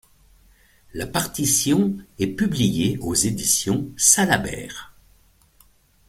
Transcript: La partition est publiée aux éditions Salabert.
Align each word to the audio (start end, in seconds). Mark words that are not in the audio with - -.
La 0.95 1.05
partition 1.05 1.95
est 2.17 2.33
publiée 2.35 2.97
aux 3.01 3.13
éditions 3.13 3.91
Salabert. 3.97 4.95